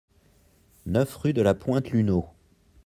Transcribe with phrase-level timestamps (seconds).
[0.87, 2.25] neuf rue de la Pointe Luneau